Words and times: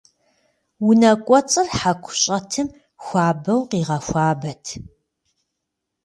Унэкӏуэцӏыр 0.87 1.67
хьэку 1.77 2.13
щӏэтым 2.21 2.67
хуабэу 3.03 3.61
къигъэхуабэт. 3.69 4.65